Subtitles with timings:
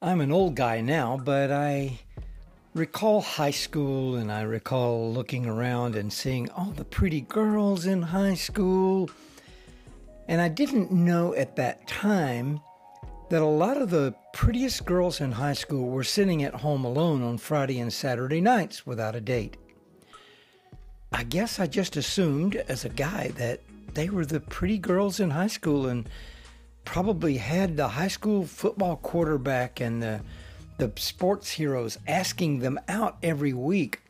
[0.00, 1.98] I'm an old guy now, but I
[2.72, 8.02] recall high school and I recall looking around and seeing all the pretty girls in
[8.02, 9.10] high school.
[10.28, 12.60] And I didn't know at that time
[13.28, 17.24] that a lot of the prettiest girls in high school were sitting at home alone
[17.24, 19.56] on Friday and Saturday nights without a date.
[21.10, 23.62] I guess I just assumed as a guy that
[23.94, 26.08] they were the pretty girls in high school and
[26.88, 30.18] probably had the high school football quarterback and the
[30.78, 34.00] the sports heroes asking them out every week.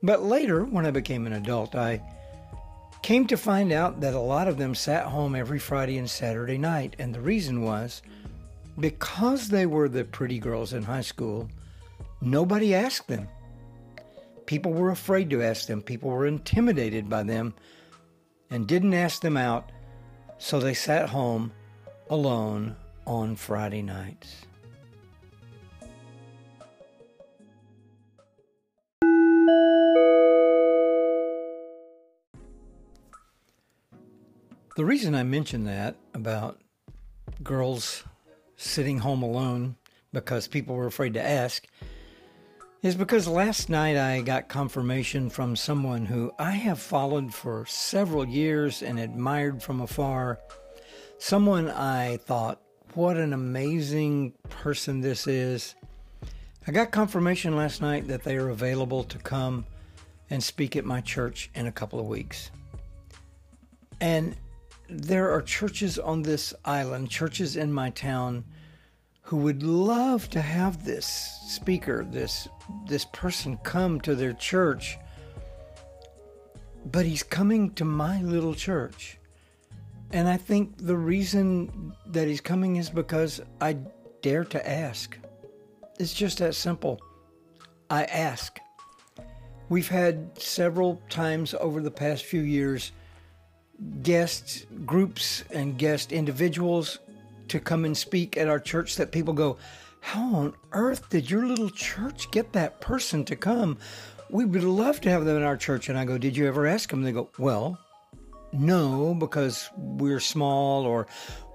[0.00, 2.00] But later, when I became an adult, I
[3.02, 6.56] came to find out that a lot of them sat home every Friday and Saturday
[6.56, 8.00] night, and the reason was
[8.78, 11.48] because they were the pretty girls in high school,
[12.20, 13.26] nobody asked them.
[14.46, 17.54] People were afraid to ask them, people were intimidated by them,
[18.50, 19.72] and didn't ask them out,
[20.38, 21.50] so they sat home
[22.10, 24.42] alone on Friday nights.
[34.76, 36.60] The reason I mention that about
[37.42, 38.04] girls
[38.56, 39.76] sitting home alone
[40.12, 41.66] because people were afraid to ask
[42.82, 48.26] is because last night I got confirmation from someone who I have followed for several
[48.26, 50.38] years and admired from afar.
[51.22, 52.62] Someone I thought,
[52.94, 55.74] what an amazing person this is.
[56.66, 59.66] I got confirmation last night that they are available to come
[60.30, 62.50] and speak at my church in a couple of weeks.
[64.00, 64.34] And
[64.88, 68.42] there are churches on this island, churches in my town,
[69.20, 71.06] who would love to have this
[71.46, 72.48] speaker, this
[72.88, 74.96] this person come to their church.
[76.86, 79.19] But he's coming to my little church.
[80.12, 83.76] And I think the reason that he's coming is because I
[84.22, 85.16] dare to ask.
[85.98, 87.00] It's just that simple.
[87.88, 88.58] I ask.
[89.68, 92.92] We've had several times over the past few years
[94.02, 96.98] guests, groups and guest individuals
[97.48, 99.58] to come and speak at our church that people go,
[100.00, 103.78] How on earth did your little church get that person to come?
[104.28, 105.88] We would love to have them in our church.
[105.88, 107.02] And I go, Did you ever ask them?
[107.02, 107.78] They go, Well,
[108.52, 111.06] no, because we're small or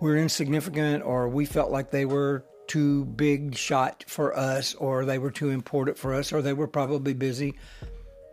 [0.00, 5.18] we're insignificant or we felt like they were too big shot for us or they
[5.18, 7.54] were too important for us or they were probably busy.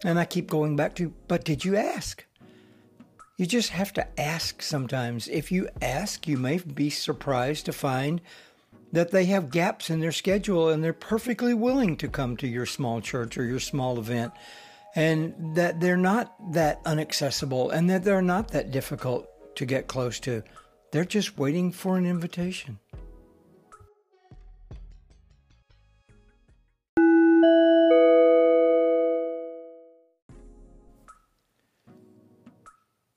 [0.03, 2.25] And I keep going back to, But did you ask?
[3.37, 5.27] You just have to ask sometimes.
[5.27, 8.21] If you ask, you may be surprised to find
[8.91, 12.65] that they have gaps in their schedule and they're perfectly willing to come to your
[12.65, 14.33] small church or your small event
[14.95, 20.19] and that they're not that inaccessible and that they're not that difficult to get close
[20.19, 20.43] to.
[20.91, 22.79] They're just waiting for an invitation.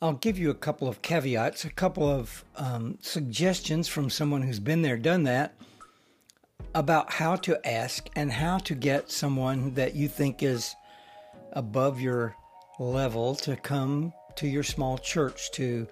[0.05, 4.61] I'll give you a couple of caveats, a couple of um, suggestions from someone who's
[4.61, 5.55] been there, done that,
[6.75, 10.77] about how to ask and how to get someone that you think is
[11.55, 12.37] above your
[12.79, 15.87] level to come to your small church to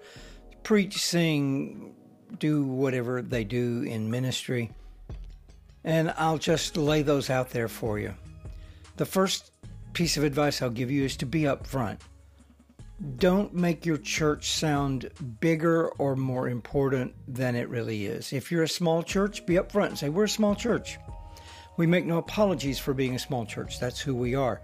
[0.63, 1.95] preach, sing,
[2.39, 4.71] do whatever they do in ministry.
[5.83, 8.13] And I'll just lay those out there for you.
[8.97, 9.51] The first
[9.93, 11.99] piece of advice I'll give you is to be upfront
[13.17, 15.09] don't make your church sound
[15.39, 18.31] bigger or more important than it really is.
[18.31, 20.97] If you're a small church, be upfront and say, We're a small church.
[21.75, 23.79] We make no apologies for being a small church.
[23.79, 24.61] That's who we are.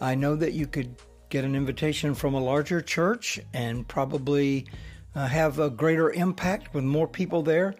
[0.00, 0.94] I know that you could
[1.28, 4.66] get an invitation from a larger church and probably
[5.14, 7.74] uh, have a greater impact with more people there.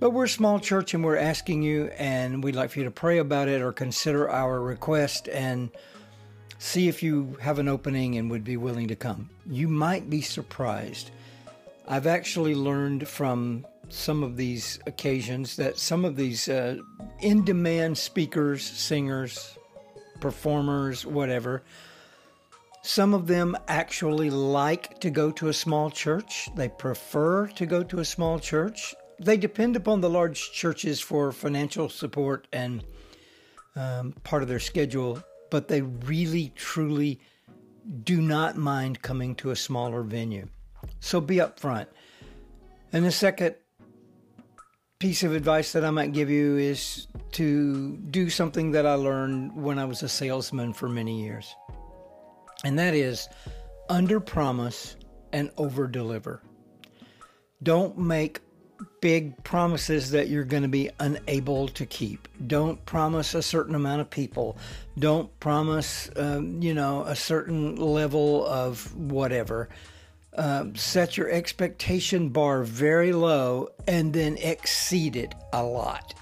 [0.00, 2.90] But we're a small church and we're asking you, and we'd like for you to
[2.90, 5.70] pray about it or consider our request and
[6.58, 9.30] see if you have an opening and would be willing to come.
[9.46, 11.10] You might be surprised.
[11.86, 16.78] I've actually learned from some of these occasions that some of these uh,
[17.20, 19.56] in demand speakers, singers,
[20.24, 21.62] performers, whatever,
[22.82, 26.48] some of them actually like to go to a small church.
[26.56, 28.94] They prefer to go to a small church.
[29.20, 32.82] They depend upon the large churches for financial support and
[33.76, 35.22] um, part of their schedule
[35.54, 37.20] but they really, truly
[38.02, 40.48] do not mind coming to a smaller venue.
[40.98, 41.86] So be upfront.
[42.92, 43.54] And the second
[44.98, 49.54] piece of advice that I might give you is to do something that I learned
[49.54, 51.54] when I was a salesman for many years.
[52.64, 53.28] And that is
[53.88, 54.96] under promise
[55.32, 56.42] and over deliver.
[57.62, 58.40] Don't make
[59.00, 62.28] big promises that you're going to be unable to keep.
[62.46, 64.56] Don't promise a certain amount of people.
[64.98, 69.68] Don't promise, um, you know, a certain level of whatever.
[70.36, 76.14] Uh, set your expectation bar very low and then exceed it a lot.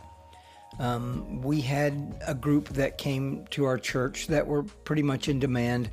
[0.82, 5.38] Um, we had a group that came to our church that were pretty much in
[5.38, 5.88] demand.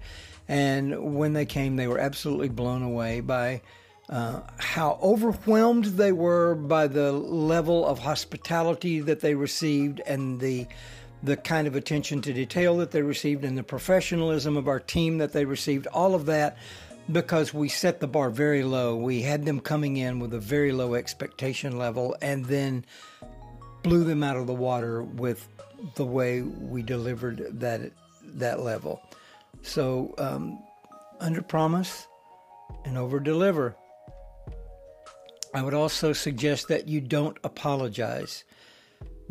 [0.48, 3.62] And when they came, they were absolutely blown away by
[4.10, 10.68] uh, how overwhelmed they were by the level of hospitality that they received and the
[11.22, 15.18] the kind of attention to detail that they received and the professionalism of our team
[15.18, 16.58] that they received all of that
[17.12, 20.72] because we set the bar very low we had them coming in with a very
[20.72, 22.86] low expectation level and then
[23.84, 25.48] blew them out of the water with
[25.96, 27.92] the way we delivered that
[28.24, 29.02] that level
[29.62, 30.62] so um,
[31.20, 32.08] under promise
[32.86, 33.76] and over deliver
[35.54, 38.44] I would also suggest that you don't apologize.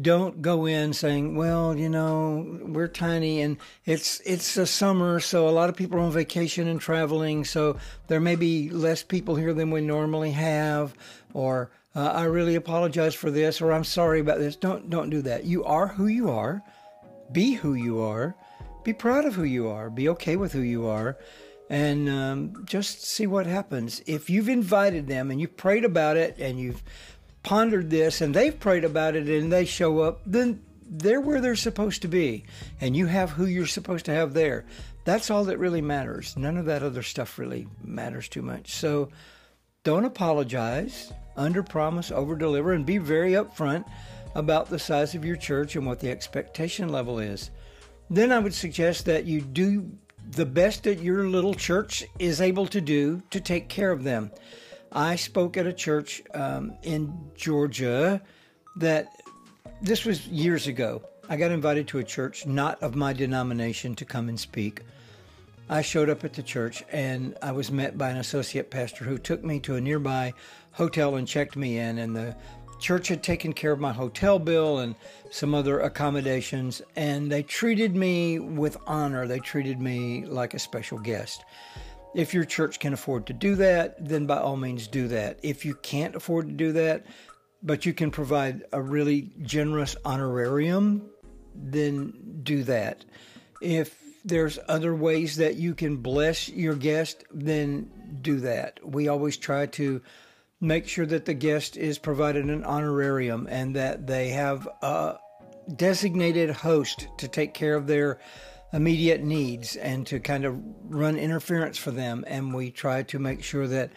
[0.00, 5.48] Don't go in saying, "Well, you know, we're tiny and it's it's a summer, so
[5.48, 9.34] a lot of people are on vacation and traveling, so there may be less people
[9.34, 10.94] here than we normally have."
[11.34, 14.56] Or uh, I really apologize for this, or I'm sorry about this.
[14.56, 15.44] Don't don't do that.
[15.44, 16.62] You are who you are.
[17.32, 18.36] Be who you are.
[18.84, 19.90] Be proud of who you are.
[19.90, 21.18] Be okay with who you are
[21.70, 24.02] and um, just see what happens.
[24.06, 26.82] If you've invited them and you've prayed about it and you've
[27.42, 31.56] pondered this and they've prayed about it and they show up, then they're where they're
[31.56, 32.44] supposed to be
[32.80, 34.64] and you have who you're supposed to have there.
[35.04, 36.36] That's all that really matters.
[36.36, 38.72] None of that other stuff really matters too much.
[38.72, 39.10] So
[39.84, 43.84] don't apologize, under promise, over deliver, and be very upfront
[44.34, 47.50] about the size of your church and what the expectation level is.
[48.10, 49.90] Then I would suggest that you do
[50.30, 54.30] the best that your little church is able to do to take care of them.
[54.92, 58.20] I spoke at a church um, in Georgia
[58.76, 59.12] that
[59.82, 61.02] this was years ago.
[61.28, 64.82] I got invited to a church not of my denomination to come and speak.
[65.70, 69.18] I showed up at the church and I was met by an associate pastor who
[69.18, 70.32] took me to a nearby
[70.72, 71.98] hotel and checked me in.
[71.98, 72.36] And the
[72.78, 74.94] church had taken care of my hotel bill and
[75.30, 79.26] some other accommodations, and they treated me with honor.
[79.26, 81.44] They treated me like a special guest.
[82.14, 85.38] If your church can afford to do that, then by all means do that.
[85.42, 87.04] If you can't afford to do that,
[87.62, 91.10] but you can provide a really generous honorarium,
[91.54, 93.04] then do that.
[93.60, 98.80] If there's other ways that you can bless your guest, then do that.
[98.84, 100.00] We always try to
[100.60, 105.18] make sure that the guest is provided an honorarium and that they have a
[105.74, 108.18] designated host to take care of their
[108.72, 112.24] immediate needs and to kind of run interference for them.
[112.26, 113.90] And we try to make sure that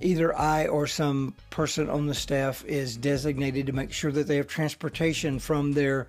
[0.00, 4.36] either I or some person on the staff is designated to make sure that they
[4.36, 6.06] have transportation from their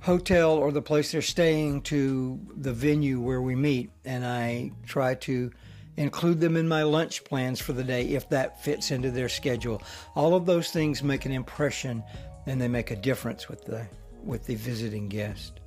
[0.00, 3.90] hotel or the place they're staying to the venue where we meet.
[4.04, 5.50] And I try to
[5.96, 9.82] include them in my lunch plans for the day if that fits into their schedule.
[10.14, 12.02] All of those things make an impression
[12.46, 13.86] and they make a difference with the
[14.24, 15.60] with the visiting guest.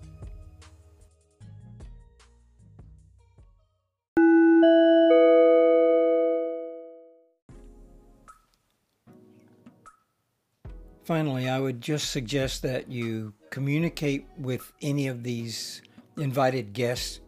[11.04, 15.84] Finally, I would just suggest that you communicate with any of these
[16.18, 17.20] invited guests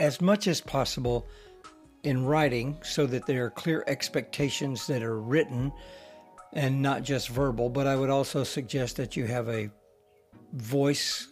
[0.00, 1.26] as much as possible
[2.04, 5.70] in writing so that there are clear expectations that are written
[6.54, 7.68] and not just verbal.
[7.68, 9.68] But I would also suggest that you have a
[10.54, 11.28] voice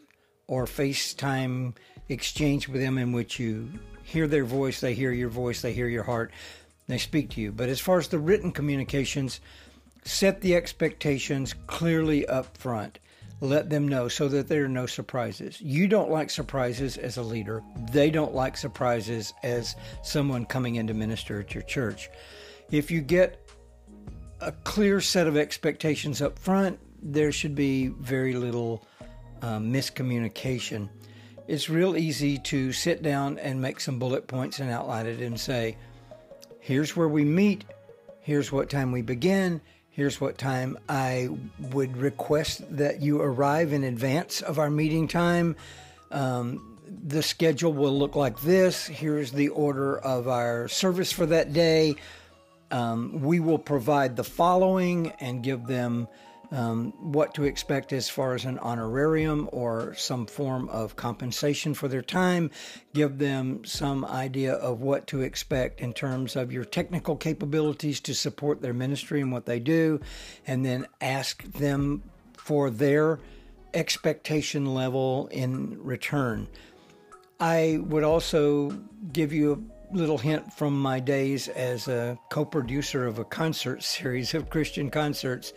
[0.49, 1.75] or FaceTime
[2.11, 3.71] exchange with them in which you
[4.03, 6.31] hear their voice, they hear your voice, they hear your heart,
[6.89, 7.53] they speak to you.
[7.53, 9.41] But as far as the written communications,
[10.05, 12.99] set the expectations clearly up front
[13.43, 15.61] let them know so that there are no surprises.
[15.61, 20.87] You don't like surprises as a leader, they don't like surprises as someone coming in
[20.87, 22.09] to minister at your church.
[22.71, 23.45] If you get
[24.41, 28.87] a clear set of expectations up front, there should be very little
[29.43, 30.89] um, miscommunication.
[31.49, 35.39] It's real easy to sit down and make some bullet points and outline it and
[35.39, 35.77] say,
[36.61, 37.65] here's where we meet,
[38.21, 39.61] here's what time we begin,
[39.93, 45.55] here's what time I would request that you arrive in advance of our meeting time.
[46.11, 48.87] Um, the schedule will look like this.
[48.87, 51.97] Here's the order of our service for that day.
[52.71, 56.09] Um, we will provide the following and give them
[56.53, 61.89] um, what to expect as far as an honorarium or some form of compensation for
[61.89, 62.51] their time,
[62.93, 68.15] give them some idea of what to expect in terms of your technical capabilities to
[68.15, 69.99] support their ministry and what they do,
[70.47, 72.03] and then ask them
[72.35, 73.19] for their
[73.73, 76.47] expectation level in return.
[77.41, 78.71] I would also
[79.13, 83.83] give you a little hint from my days as a co producer of a concert
[83.83, 85.55] series of Christian concerts.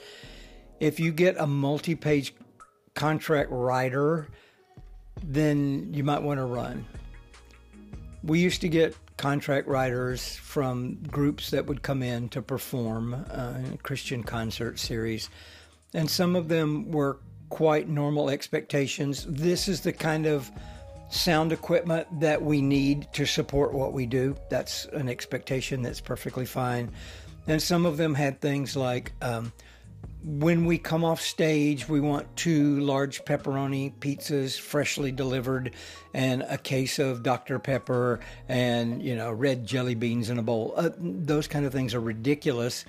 [0.79, 2.33] If you get a multi page
[2.93, 4.27] contract rider,
[5.23, 6.85] then you might want to run.
[8.23, 13.53] We used to get contract riders from groups that would come in to perform uh,
[13.73, 15.29] a Christian concert series,
[15.93, 19.25] and some of them were quite normal expectations.
[19.29, 20.51] This is the kind of
[21.09, 24.35] sound equipment that we need to support what we do.
[24.49, 26.91] That's an expectation that's perfectly fine.
[27.47, 29.53] And some of them had things like um,
[30.25, 35.71] when we come off stage, we want two large pepperoni pizzas freshly delivered
[36.15, 37.59] and a case of Dr.
[37.59, 40.73] Pepper and, you know, red jelly beans in a bowl.
[40.75, 42.85] Uh, those kind of things are ridiculous.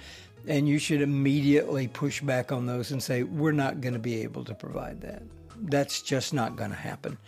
[0.49, 4.23] And you should immediately push back on those and say, we're not going to be
[4.23, 5.23] able to provide that.
[5.61, 7.19] That's just not going to happen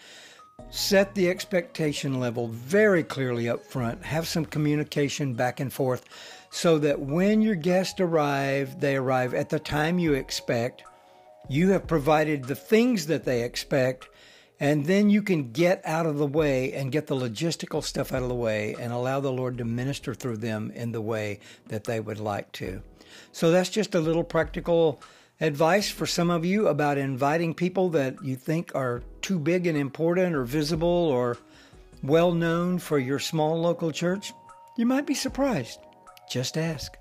[0.70, 6.04] set the expectation level very clearly up front, have some communication back and forth
[6.50, 10.82] so that when your guests arrive, they arrive at the time you expect.
[11.48, 14.08] You have provided the things that they expect,
[14.60, 18.22] and then you can get out of the way and get the logistical stuff out
[18.22, 21.84] of the way and allow the Lord to minister through them in the way that
[21.84, 22.82] they would like to.
[23.32, 25.00] So that's just a little practical
[25.40, 29.78] advice for some of you about inviting people that you think are too big and
[29.78, 31.38] important or visible or
[32.02, 34.32] well known for your small local church?
[34.76, 35.78] You might be surprised.
[36.30, 36.96] Just ask.